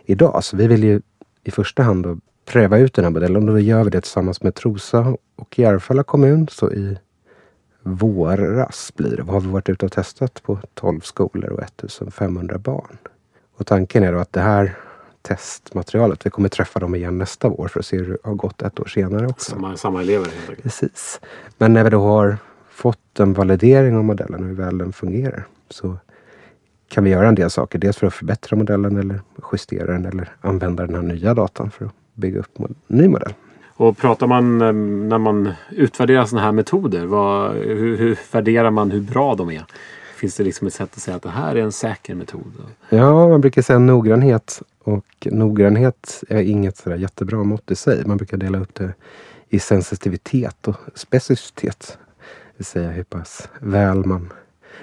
idag. 0.05 0.45
Så 0.45 0.57
vi 0.57 0.67
vill 0.67 0.85
ju 0.85 1.01
i 1.45 1.51
första 1.51 1.83
hand 1.83 2.03
då 2.03 2.17
pröva 2.45 2.79
ut 2.79 2.95
den 2.95 3.05
här 3.05 3.13
modellen 3.13 3.49
och 3.49 3.55
då 3.55 3.61
gör 3.61 3.85
vi 3.85 3.91
det 3.91 4.01
tillsammans 4.01 4.43
med 4.43 4.55
Trosa 4.55 5.17
och 5.37 5.59
Järfälla 5.59 6.03
kommun. 6.03 6.49
Så 6.51 6.73
i 6.73 6.99
våras 7.83 8.93
blir 8.97 9.17
det. 9.17 9.23
Har 9.23 9.41
vi 9.41 9.49
varit 9.49 9.69
ute 9.69 9.87
och 9.87 9.93
testat 9.93 10.43
på 10.43 10.59
12 10.75 11.01
skolor 11.01 11.51
och 11.51 11.63
1500 11.63 12.59
barn. 12.59 12.99
Och 13.57 13.67
tanken 13.67 14.05
är 14.05 14.13
då 14.13 14.19
att 14.19 14.33
det 14.33 14.41
här 14.41 14.77
testmaterialet. 15.29 16.27
Vi 16.27 16.31
kommer 16.31 16.49
träffa 16.49 16.81
dem 16.81 16.95
igen 16.95 17.19
nästa 17.19 17.49
år 17.49 17.69
för 17.69 17.81
att 17.81 17.87
se 17.87 17.97
hur 17.97 18.09
det 18.09 18.19
har 18.25 18.35
gått 18.35 18.63
ett 18.63 18.81
år 18.81 18.85
senare 18.85 19.27
också. 19.27 19.51
Samma, 19.51 19.77
samma 19.77 20.01
elever 20.01 20.29
Precis. 20.63 21.21
Men 21.59 21.73
när 21.73 21.85
vi 21.85 21.91
då 21.91 22.01
har 22.01 22.37
fått 22.71 23.21
en 23.21 23.33
validering 23.33 23.97
av 23.97 24.05
modellen 24.05 24.41
och 24.43 24.47
hur 24.47 24.55
väl 24.55 24.79
den 24.79 24.93
fungerar 24.93 25.47
så 25.71 25.97
kan 26.89 27.05
vi 27.05 27.11
göra 27.11 27.29
en 27.29 27.35
del 27.35 27.51
saker. 27.51 27.79
Dels 27.79 27.97
för 27.97 28.07
att 28.07 28.15
förbättra 28.15 28.57
modellen 28.57 28.97
eller 28.97 29.21
justera 29.53 29.93
den 29.93 30.07
eller 30.07 30.29
använda 30.41 30.87
den 30.87 30.95
här 30.95 31.03
nya 31.03 31.35
datan 31.35 31.71
för 31.71 31.85
att 31.85 31.93
bygga 32.15 32.41
upp 32.41 32.61
en 32.61 32.75
ny 32.87 33.09
modell. 33.09 33.35
Och 33.77 33.99
pratar 33.99 34.27
man 34.27 34.63
eh, 34.63 34.73
när 35.09 35.19
man 35.19 35.53
utvärderar 35.71 36.25
sådana 36.25 36.45
här 36.45 36.53
metoder, 36.53 37.07
vad, 37.07 37.53
hur, 37.53 37.97
hur 37.97 38.19
värderar 38.33 38.71
man 38.71 38.91
hur 38.91 39.01
bra 39.01 39.35
de 39.35 39.51
är? 39.51 39.65
Finns 40.15 40.37
det 40.37 40.45
liksom 40.45 40.67
ett 40.67 40.75
sätt 40.75 40.91
att 40.95 41.03
säga 41.03 41.17
att 41.17 41.23
det 41.23 41.31
här 41.31 41.57
är 41.57 41.63
en 41.63 41.73
säker 41.73 42.15
metod? 42.15 42.53
Ja, 42.89 43.29
man 43.29 43.41
brukar 43.41 43.63
säga 43.63 43.79
noggrannhet. 43.79 44.63
Och 44.83 45.27
noggrannhet 45.31 46.23
är 46.29 46.43
inget 46.43 46.77
sådär 46.77 46.97
jättebra 46.97 47.45
mått 47.45 47.71
i 47.71 47.77
sig. 47.77 48.07
Man 48.07 48.17
brukar 48.17 48.37
dela 48.37 48.59
upp 48.59 48.75
det 48.75 48.95
i 49.49 49.59
sensitivitet 49.59 50.69
och 50.69 50.77
specificitet. 50.95 51.99
Det 52.19 52.57
vill 52.57 52.65
säga 52.65 52.91
hur 52.91 53.05
pass 53.05 53.49
väl 53.59 54.07
man 54.07 54.33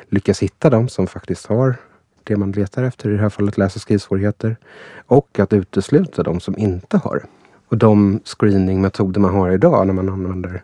lyckas 0.10 0.44
hitta 0.44 0.70
dem 0.70 0.90
som 0.90 1.08
faktiskt 1.08 1.46
har 1.46 1.76
det 2.24 2.36
man 2.36 2.52
letar 2.52 2.84
efter, 2.84 3.10
i 3.10 3.14
det 3.14 3.22
här 3.22 3.30
fallet 3.30 3.58
läs 3.58 3.76
och 3.76 3.82
skrivsvårigheter. 3.82 4.58
Och 5.06 5.40
att 5.40 5.54
utesluta 5.54 6.24
de 6.24 6.40
som 6.40 6.58
inte 6.58 6.98
har 6.98 7.16
det. 7.16 7.26
Och 7.68 7.78
de 7.78 8.20
screeningmetoder 8.24 9.22
man 9.22 9.34
har 9.34 9.52
idag 9.52 9.88
när 9.88 9.94
man 9.94 10.10
använder 10.10 10.64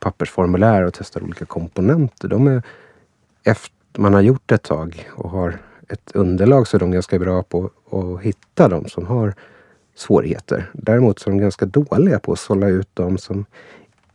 pappersformulär 0.00 0.82
och 0.82 0.94
testar 0.94 1.22
olika 1.22 1.44
komponenter. 1.44 2.28
De 2.28 2.46
är 2.46 2.62
efter 3.44 3.75
man 3.98 4.14
har 4.14 4.20
gjort 4.20 4.52
ett 4.52 4.62
tag 4.62 5.08
och 5.14 5.30
har 5.30 5.58
ett 5.88 6.10
underlag 6.14 6.66
så 6.68 6.76
är 6.76 6.78
de 6.78 6.90
ganska 6.90 7.18
bra 7.18 7.42
på 7.42 7.70
att 7.90 8.22
hitta 8.22 8.68
de 8.68 8.88
som 8.88 9.06
har 9.06 9.34
svårigheter. 9.94 10.70
Däremot 10.72 11.18
så 11.18 11.30
är 11.30 11.32
de 11.32 11.38
ganska 11.40 11.66
dåliga 11.66 12.18
på 12.18 12.32
att 12.32 12.38
sålla 12.38 12.68
ut 12.68 12.88
de 12.94 13.18
som 13.18 13.46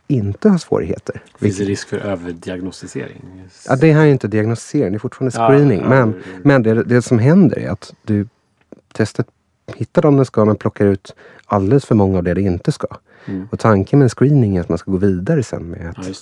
inte 0.08 0.50
har 0.50 0.58
svårigheter. 0.58 1.24
Finns 1.40 1.58
det 1.58 1.64
risk 1.64 1.88
för 1.88 1.98
överdiagnostisering? 1.98 3.50
Ja, 3.68 3.76
det 3.76 3.94
här 3.94 4.02
är 4.02 4.12
inte 4.12 4.28
diagnostisering, 4.28 4.92
det 4.92 4.98
är 4.98 5.00
fortfarande 5.00 5.32
screening. 5.32 5.80
Ja, 5.80 5.96
ja, 5.96 6.06
men 6.06 6.24
men 6.44 6.64
det, 6.64 6.84
det 6.84 7.02
som 7.02 7.20
händer 7.20 7.60
är 7.60 7.70
att 7.70 7.94
du 8.02 8.28
testet 8.94 9.28
hittar 9.76 10.02
de 10.02 10.18
det 10.18 10.26
ska 10.26 10.46
men 10.46 10.56
plockar 10.56 10.86
ut 10.86 11.16
alldeles 11.46 11.86
för 11.86 11.96
många 11.96 12.18
av 12.18 12.24
det 12.24 12.34
det 12.34 12.42
inte 12.42 12.72
ska. 12.72 12.88
Mm. 13.26 13.48
Och 13.52 13.60
tanken 13.60 14.00
med 14.00 14.06
en 14.06 14.10
screening 14.10 14.58
är 14.58 14.62
att 14.62 14.70
man 14.70 14.78
ska 14.78 14.92
gå 14.92 14.98
vidare 14.98 15.44
sen 15.44 15.64
med 15.64 15.90
att 15.90 16.08
ja, 16.08 16.14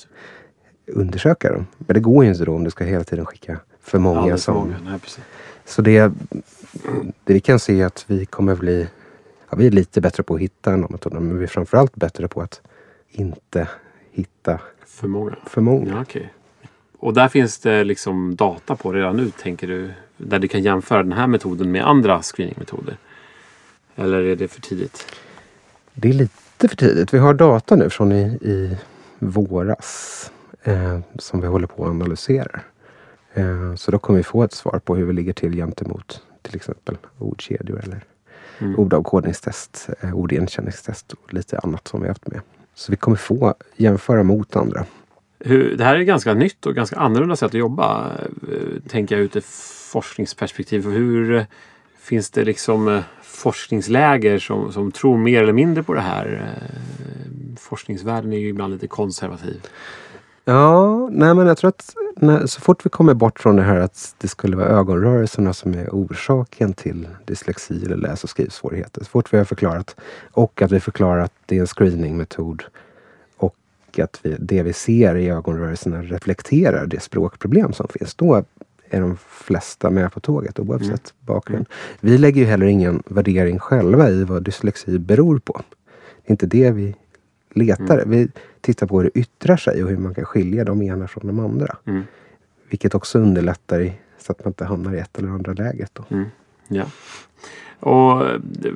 undersöka 0.90 1.52
dem. 1.54 1.68
Men 1.78 1.94
det 1.94 2.00
går 2.00 2.24
ju 2.24 2.32
inte 2.32 2.46
då 2.46 2.56
om 2.56 2.64
du 2.64 2.72
ska 2.72 2.84
hela 2.84 3.04
tiden 3.04 3.26
skicka 3.26 3.60
för 3.82 4.00
många. 4.00 4.20
Alldeles 4.20 4.44
som, 4.44 4.56
många. 4.56 4.80
Nej, 4.86 5.00
så 5.66 5.82
det, 5.82 6.12
det 7.24 7.34
vi 7.34 7.40
kan 7.40 7.60
se 7.60 7.82
är 7.82 7.86
att 7.86 8.06
vi 8.08 8.26
kommer 8.26 8.56
bli 8.56 8.88
ja, 9.50 9.58
vi 9.58 9.68
är 9.68 9.72
lite 9.72 10.02
bättre 10.02 10.24
på 10.24 10.36
att 10.36 10.42
hitta 10.42 10.74
en 10.74 10.82
metoder 10.82 11.20
men 11.20 11.38
vi 11.38 11.44
är 11.44 11.48
framförallt 11.48 11.96
bättre 11.96 12.28
på 12.28 12.42
att 12.42 12.62
inte 13.12 13.68
hitta 14.12 14.60
för 14.86 15.08
många. 15.08 15.36
För 15.46 15.62
många. 15.62 15.90
Ja, 15.90 16.02
okay. 16.02 16.26
Och 17.00 17.14
där 17.14 17.28
finns 17.28 17.60
det 17.60 17.84
liksom 17.84 18.36
data 18.36 18.76
på 18.76 18.92
redan 18.92 19.18
nu 19.18 19.32
tänker 19.32 19.68
du? 19.68 19.92
Där 20.18 20.40
du 20.40 20.48
kan 20.48 20.62
jämföra 20.62 21.04
den 21.04 21.12
här 21.12 21.28
metoden 21.28 21.72
med 21.72 21.88
andra 21.88 22.22
screeningmetoder? 22.22 22.98
Eller 23.96 24.24
är 24.24 24.36
det 24.36 24.48
för 24.48 24.62
tidigt? 24.62 25.08
Det 25.94 26.10
är 26.10 26.14
lite 26.14 26.68
för 26.68 26.76
tidigt. 26.76 27.14
Vi 27.14 27.18
har 27.18 27.34
data 27.34 27.76
nu 27.76 27.90
från 27.90 28.12
i, 28.12 28.22
i 28.42 28.78
våras 29.20 30.32
eh, 30.64 31.00
som 31.20 31.42
vi 31.42 31.48
håller 31.48 31.68
på 31.68 31.84
att 31.84 31.90
analysera. 31.90 32.60
Eh, 33.34 33.76
så 33.76 33.92
då 33.92 34.00
kommer 34.00 34.20
vi 34.20 34.24
få 34.24 34.44
ett 34.44 34.54
svar 34.54 34.80
på 34.86 34.96
hur 34.96 35.06
vi 35.06 35.14
ligger 35.14 35.34
till 35.34 35.56
gentemot 35.56 36.22
till 36.42 36.56
exempel 36.56 36.98
ordkedjor 37.18 37.80
eller 37.84 38.04
mm. 38.60 38.80
ordavkodningstest, 38.80 39.90
eh, 40.02 40.14
ordigenkänningstest 40.14 41.14
och 41.14 41.34
lite 41.34 41.60
annat 41.60 41.88
som 41.88 42.02
vi 42.02 42.08
haft 42.08 42.28
med. 42.28 42.42
Så 42.74 42.92
vi 42.92 42.96
kommer 42.96 43.18
få 43.18 43.56
jämföra 43.76 44.24
mot 44.24 44.56
andra. 44.56 44.86
Hur, 45.40 45.78
det 45.78 45.84
här 45.84 45.96
är 45.96 46.02
ganska 46.02 46.34
nytt 46.34 46.66
och 46.66 46.76
ganska 46.76 46.96
annorlunda 46.96 47.36
sätt 47.36 47.48
att 47.48 47.54
jobba. 47.54 48.12
Eh, 48.52 48.90
tänker 48.90 49.18
jag 49.18 49.24
ur 49.24 49.42
forskningsperspektiv. 49.92 50.90
Hur 50.90 51.36
eh, 51.36 51.44
Finns 52.00 52.30
det 52.30 52.44
liksom 52.44 52.88
eh, 52.88 53.04
forskningsläger 53.22 54.40
som, 54.40 54.72
som 54.72 54.92
tror 54.92 55.18
mer 55.18 55.44
eller 55.44 55.54
mindre 55.54 55.84
på 55.84 55.94
det 55.94 56.02
här? 56.02 56.54
Forskningsvärlden 57.58 58.34
är 58.34 58.38
ju 58.38 58.48
ibland 58.48 58.74
lite 58.74 58.88
konservativ. 58.88 59.62
Ja, 60.50 61.10
nej 61.12 61.36
men 61.36 61.48
jag 61.48 61.58
tror 61.58 61.70
att 61.70 61.96
när, 62.16 62.46
så 62.46 62.62
fort 62.62 62.86
vi 62.86 62.90
kommer 62.90 63.14
bort 63.14 63.40
från 63.40 63.56
det 63.56 63.62
här 63.62 63.80
att 63.80 64.16
det 64.18 64.28
skulle 64.28 64.58
vara 64.58 64.68
ögonrörelserna 64.68 65.54
som 65.54 65.74
är 65.74 65.90
orsaken 65.90 66.74
till 66.74 67.08
dyslexi 67.26 67.86
eller 67.86 67.98
läs 67.98 68.24
och 68.24 68.30
skrivsvårigheter. 68.30 69.04
Så 69.04 69.10
fort 69.10 69.34
vi 69.34 69.38
har 69.38 69.46
förklarat 69.46 69.96
och 70.32 70.62
att 70.62 70.72
vi 70.72 70.80
förklarar 70.80 71.20
att 71.22 71.34
det 71.46 71.58
är 71.58 71.62
en 71.62 71.68
screeningmetod 71.68 72.64
och 73.38 73.56
att 73.98 74.20
vi, 74.24 74.36
det 74.40 74.64
vi 74.64 74.74
ser 74.74 75.16
i 75.16 75.30
ögonrörelserna 75.30 76.02
reflekterar 76.02 76.86
det 76.86 77.00
språkproblem 77.00 77.74
som 77.74 77.88
finns. 77.88 78.16
Då 78.16 78.44
är 78.90 79.02
de 79.02 79.18
flesta 79.18 79.90
med 79.90 80.12
på 80.14 80.20
tåget 80.20 80.60
oavsett 80.60 80.88
mm. 80.88 81.02
bakgrund. 81.26 81.66
Vi 82.00 82.18
lägger 82.18 82.42
ju 82.42 82.48
heller 82.48 82.66
ingen 82.66 83.04
värdering 83.06 83.60
själva 83.60 84.10
i 84.10 84.24
vad 84.24 84.44
dyslexi 84.44 85.00
beror 85.00 85.40
på. 85.40 85.62
Det 86.22 86.30
är 86.30 86.32
inte 86.32 86.48
det 86.48 86.72
vi 86.72 86.96
letar. 87.54 87.98
Mm. 87.98 88.10
Vi 88.10 88.28
tittar 88.62 88.88
på 88.88 89.02
hur 89.02 89.12
det 89.14 89.20
yttrar 89.20 89.58
sig 89.58 89.84
och 89.84 89.90
hur 89.90 89.98
man 89.98 90.16
kan 90.16 90.26
skilja 90.26 90.64
de 90.64 90.82
ena 90.82 91.08
från 91.08 91.28
de 91.28 91.40
andra. 91.40 91.78
Mm. 91.86 92.04
Vilket 92.70 92.96
också 92.96 93.20
underlättar 93.20 93.82
i, 93.82 93.94
så 94.20 94.32
att 94.32 94.40
man 94.40 94.50
inte 94.50 94.66
hamnar 94.66 94.96
i 94.96 95.00
ett 95.00 95.20
eller 95.20 95.30
andra 95.30 95.54
läget. 95.54 95.92
Då. 95.94 96.04
Mm. 96.10 96.26
Ja. 96.68 96.86
Och 97.80 98.26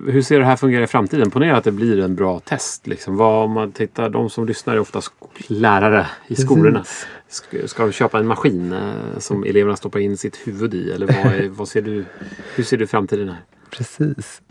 hur 0.08 0.22
ser 0.22 0.40
det 0.40 0.46
här 0.46 0.56
fungera 0.56 0.84
i 0.84 0.88
framtiden? 0.88 1.32
Ponera 1.32 1.58
att 1.58 1.63
det 1.63 1.72
blir 1.72 2.00
en 2.00 2.16
bra 2.16 2.40
test. 2.40 2.88
Liksom. 2.88 3.18
Vad, 3.18 3.46
om 3.46 3.52
man 3.52 3.72
tittar, 3.72 4.10
de 4.10 4.30
som 4.30 4.46
lyssnar 4.46 4.75
är 4.75 4.80
ofta 4.80 5.02
lärare 5.48 6.08
i 6.28 6.36
skolorna. 6.36 6.84
Ska, 7.28 7.68
ska 7.68 7.84
de 7.84 7.92
köpa 7.92 8.20
en 8.20 8.28
maskin 8.28 8.74
eh, 8.74 9.20
som 9.20 9.44
eleverna 9.44 9.75
stoppar 9.75 10.00
in 10.00 10.18
sitt 10.18 10.48
huvud 10.48 10.74
i? 10.74 10.92
Eller 10.92 11.08
vad, 11.08 11.34
är, 11.34 11.50
vad 11.50 11.68
ser 11.68 11.82
du, 11.82 12.06
hur 12.56 12.63
ser 12.63 12.78
du 12.78 12.88
framtiden 12.88 13.30
här? 13.30 13.42
Precis. 13.70 14.42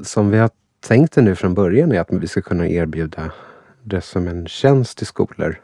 Som 0.00 0.30
vi 0.30 0.38
har 0.38 0.50
tänkt 0.80 1.14
det 1.14 1.22
nu 1.22 1.34
från 1.34 1.54
början 1.54 1.92
är 1.92 2.00
att 2.00 2.08
vi 2.10 2.28
ska 2.28 2.42
kunna 2.42 2.68
erbjuda 2.68 3.30
det 3.82 4.00
som 4.00 4.28
en 4.28 4.46
tjänst 4.46 4.98
till 4.98 5.06
skolor. 5.06 5.60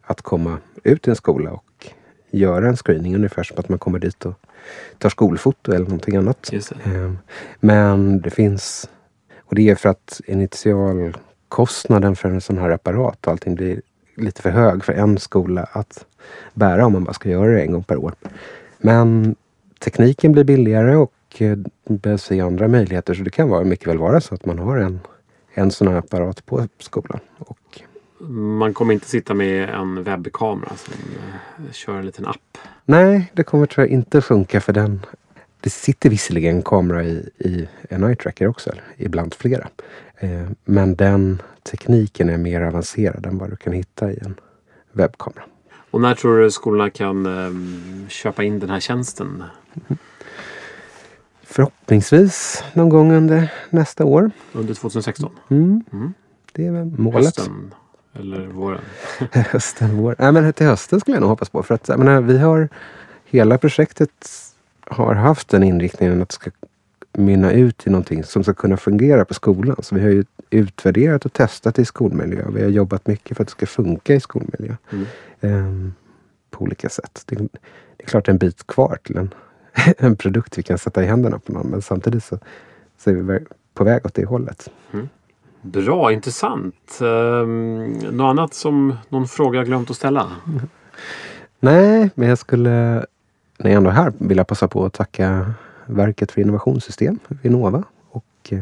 Att 0.00 0.22
komma 0.22 0.58
ut 0.84 1.02
till 1.02 1.10
en 1.10 1.16
skola 1.16 1.50
och 1.50 1.86
göra 2.30 2.68
en 2.68 2.76
screening 2.76 3.14
ungefär 3.14 3.42
som 3.42 3.58
att 3.58 3.68
man 3.68 3.78
kommer 3.78 3.98
dit 3.98 4.26
och 4.26 4.34
tar 4.98 5.08
skolfoto 5.08 5.72
eller 5.72 5.84
någonting 5.84 6.16
annat. 6.16 6.48
Det. 6.50 6.72
Ehm, 6.84 7.18
men 7.60 8.20
det 8.20 8.30
finns, 8.30 8.90
och 9.40 9.54
det 9.54 9.70
är 9.70 9.74
för 9.74 9.88
att 9.88 10.20
initialkostnaden 10.26 12.16
för 12.16 12.28
en 12.28 12.40
sån 12.40 12.58
här 12.58 12.70
apparat 12.70 13.26
och 13.26 13.32
allting 13.32 13.54
blir 13.54 13.82
lite 14.16 14.42
för 14.42 14.50
hög 14.50 14.84
för 14.84 14.92
en 14.92 15.18
skola 15.18 15.68
att 15.72 16.06
bära 16.54 16.86
om 16.86 16.92
man 16.92 17.04
bara 17.04 17.12
ska 17.12 17.28
göra 17.28 17.50
det 17.50 17.62
en 17.62 17.72
gång 17.72 17.84
per 17.84 17.96
år. 17.96 18.14
Men 18.78 19.36
tekniken 19.80 20.32
blir 20.32 20.44
billigare 20.44 20.96
och 20.96 21.12
det 21.38 21.64
behövs 21.84 22.22
se 22.22 22.40
andra 22.40 22.68
möjligheter. 22.68 23.14
Så 23.14 23.22
det 23.22 23.30
kan 23.30 23.48
vara, 23.48 23.64
mycket 23.64 23.88
väl 23.88 23.98
vara 23.98 24.20
så 24.20 24.34
att 24.34 24.44
man 24.44 24.58
har 24.58 24.76
en, 24.76 25.00
en 25.58 25.70
sån 25.70 25.88
här 25.88 25.94
apparat 25.94 26.46
på 26.46 26.68
skolan. 26.78 27.20
Och 27.38 27.80
man 28.30 28.74
kommer 28.74 28.94
inte 28.94 29.08
sitta 29.08 29.34
med 29.34 29.68
en 29.68 30.02
webbkamera 30.02 30.76
som 30.76 30.94
eh, 30.94 31.72
kör 31.72 31.98
en 31.98 32.06
liten 32.06 32.26
app? 32.26 32.58
Nej, 32.84 33.32
det 33.32 33.44
kommer 33.44 33.66
tror 33.66 33.86
jag 33.86 33.92
inte 33.92 34.20
funka 34.20 34.60
för 34.60 34.72
den. 34.72 35.06
Det 35.60 35.70
sitter 35.70 36.10
visserligen 36.10 36.56
en 36.56 36.62
kamera 36.62 37.04
i, 37.04 37.30
i 37.38 37.68
en 37.88 38.04
eye 38.04 38.16
tracker 38.16 38.48
också, 38.48 38.70
ibland 38.96 39.34
flera. 39.34 39.68
Eh, 40.18 40.48
men 40.64 40.94
den 40.94 41.42
tekniken 41.62 42.28
är 42.28 42.38
mer 42.38 42.60
avancerad 42.60 43.26
än 43.26 43.38
vad 43.38 43.50
du 43.50 43.56
kan 43.56 43.72
hitta 43.72 44.12
i 44.12 44.18
en 44.18 44.34
webbkamera. 44.92 45.44
Och 45.90 46.00
när 46.00 46.14
tror 46.14 46.38
du 46.38 46.50
skolorna 46.50 46.90
kan 46.90 47.26
eh, 47.26 48.08
köpa 48.08 48.44
in 48.44 48.58
den 48.58 48.70
här 48.70 48.80
tjänsten? 48.80 49.44
Mm. 49.74 49.98
Förhoppningsvis 51.56 52.64
någon 52.72 52.88
gång 52.88 53.12
under 53.12 53.52
nästa 53.70 54.04
år. 54.04 54.30
Under 54.52 54.74
2016? 54.74 55.30
Mm. 55.48 55.84
Mm. 55.92 56.14
Det 56.52 56.66
är 56.66 56.70
väl 56.70 56.84
målet. 56.98 57.24
Hösten 57.24 57.74
eller 58.12 58.46
våren? 58.46 58.80
hösten, 59.32 59.96
våren. 59.96 60.16
Nej, 60.18 60.32
men 60.32 60.52
till 60.52 60.66
hösten 60.66 61.00
skulle 61.00 61.16
jag 61.16 61.20
nog 61.20 61.30
hoppas 61.30 61.48
på. 61.48 61.62
För 61.62 61.74
att 61.74 61.88
jag 61.88 61.98
menar, 61.98 62.20
vi 62.20 62.38
har 62.38 62.68
hela 63.24 63.58
projektet 63.58 64.28
har 64.80 65.14
haft 65.14 65.48
den 65.48 65.62
inriktningen 65.62 66.22
att 66.22 66.28
det 66.28 66.34
ska 66.34 66.50
mynna 67.12 67.52
ut 67.52 67.86
i 67.86 67.90
någonting 67.90 68.24
som 68.24 68.42
ska 68.42 68.54
kunna 68.54 68.76
fungera 68.76 69.24
på 69.24 69.34
skolan. 69.34 69.76
Så 69.82 69.94
vi 69.94 70.00
har 70.00 70.08
ju 70.08 70.24
utvärderat 70.50 71.24
och 71.24 71.32
testat 71.32 71.78
i 71.78 71.84
skolmiljö. 71.84 72.44
Vi 72.48 72.62
har 72.62 72.70
jobbat 72.70 73.06
mycket 73.06 73.36
för 73.36 73.44
att 73.44 73.48
det 73.48 73.52
ska 73.52 73.66
funka 73.66 74.14
i 74.14 74.20
skolmiljö. 74.20 74.74
Mm. 74.92 75.06
Um, 75.40 75.94
på 76.50 76.64
olika 76.64 76.88
sätt. 76.88 77.22
Det, 77.26 77.36
det, 77.36 77.48
är 77.98 78.06
klart 78.06 78.28
en 78.28 78.38
bit 78.38 78.66
kvar 78.66 78.98
till 79.02 79.16
en, 79.16 79.34
en 79.98 80.16
produkt 80.16 80.58
vi 80.58 80.62
kan 80.62 80.78
sätta 80.78 81.02
i 81.02 81.06
händerna 81.06 81.38
på 81.38 81.52
någon. 81.52 81.66
Men 81.66 81.82
samtidigt 81.82 82.24
så, 82.24 82.38
så 82.98 83.10
är 83.10 83.14
vi 83.14 83.40
på 83.74 83.84
väg 83.84 84.06
åt 84.06 84.14
det 84.14 84.24
hållet. 84.24 84.70
Mm. 84.92 85.08
Bra, 85.62 86.12
intressant. 86.12 86.98
Um, 87.00 87.92
något 87.92 88.30
annat 88.30 88.54
som 88.54 88.96
någon 89.08 89.28
fråga 89.28 89.58
jag 89.58 89.66
glömt 89.66 89.90
att 89.90 89.96
ställa? 89.96 90.30
Nej, 91.60 92.10
men 92.14 92.28
jag 92.28 92.38
skulle 92.38 93.04
när 93.58 93.70
jag 93.70 93.76
ändå 93.76 93.90
är 93.90 93.94
här 93.94 94.12
vill 94.18 94.36
jag 94.36 94.46
passa 94.46 94.68
på 94.68 94.84
att 94.84 94.92
tacka 94.92 95.54
Verket 95.86 96.32
för 96.32 96.40
innovationssystem, 96.40 97.18
Vinnova 97.28 97.84
och 98.10 98.24
eh, 98.48 98.60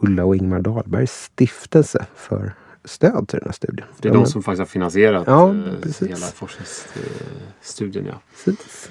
Ulla 0.00 0.24
och 0.24 0.36
Ingmar 0.36 0.60
Dahlbergs 0.60 1.24
stiftelse 1.24 2.06
för 2.14 2.52
stöd 2.84 3.28
till 3.28 3.38
den 3.38 3.48
här 3.48 3.52
studien. 3.52 3.88
Det 3.98 4.08
är 4.08 4.12
de 4.12 4.26
som 4.26 4.42
faktiskt 4.42 4.58
har 4.58 4.66
finansierat 4.66 5.24
Ja, 5.26 5.50
eh, 5.50 6.08
hela 6.08 6.16
forskningsstudien. 6.16 8.06
Ja. 8.06 8.20
Precis. 8.44 8.90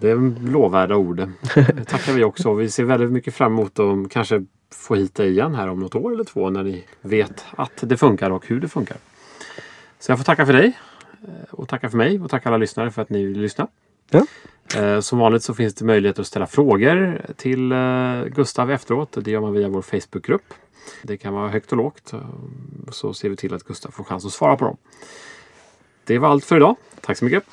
Det 0.00 0.10
är 0.10 0.46
lovvärda 0.50 0.96
ord. 0.96 1.16
Det 1.54 1.84
tackar 1.84 2.12
vi 2.12 2.24
också. 2.24 2.54
Vi 2.54 2.70
ser 2.70 2.84
väldigt 2.84 3.10
mycket 3.10 3.34
fram 3.34 3.52
emot 3.52 3.78
att 3.78 4.10
kanske 4.10 4.44
få 4.72 4.94
hit 4.94 5.14
dig 5.14 5.30
igen 5.30 5.54
här 5.54 5.68
om 5.68 5.80
något 5.80 5.94
år 5.94 6.12
eller 6.12 6.24
två 6.24 6.50
när 6.50 6.62
ni 6.62 6.84
vet 7.00 7.44
att 7.56 7.72
det 7.80 7.96
funkar 7.96 8.30
och 8.30 8.46
hur 8.46 8.60
det 8.60 8.68
funkar. 8.68 8.96
Så 9.98 10.10
jag 10.12 10.18
får 10.18 10.24
tacka 10.24 10.46
för 10.46 10.52
dig 10.52 10.78
eh, 11.22 11.54
och 11.54 11.68
tacka 11.68 11.90
för 11.90 11.96
mig 11.96 12.20
och 12.20 12.30
tacka 12.30 12.48
alla 12.48 12.58
lyssnare 12.58 12.90
för 12.90 13.02
att 13.02 13.10
ni 13.10 13.24
vill 13.24 13.40
lyssna. 13.40 13.68
Ja. 14.10 14.26
Eh, 14.76 15.00
Som 15.00 15.18
vanligt 15.18 15.42
så 15.42 15.54
finns 15.54 15.74
det 15.74 15.84
möjlighet 15.84 16.18
att 16.18 16.26
ställa 16.26 16.46
frågor 16.46 17.20
till 17.36 17.72
eh, 17.72 18.24
Gustav 18.24 18.70
efteråt. 18.70 19.16
Det 19.24 19.30
gör 19.30 19.40
man 19.40 19.52
via 19.52 19.68
vår 19.68 19.82
Facebookgrupp. 19.82 20.54
Det 21.02 21.16
kan 21.16 21.34
vara 21.34 21.48
högt 21.48 21.72
och 21.72 21.78
lågt. 21.78 22.12
Så 22.90 23.14
ser 23.14 23.28
vi 23.28 23.36
till 23.36 23.54
att 23.54 23.62
Gustav 23.64 23.90
får 23.90 24.04
chans 24.04 24.26
att 24.26 24.32
svara 24.32 24.56
på 24.56 24.64
dem. 24.64 24.76
Det 26.04 26.18
var 26.18 26.28
allt 26.28 26.44
för 26.44 26.56
idag. 26.56 26.76
Tack 27.00 27.18
så 27.18 27.24
mycket! 27.24 27.44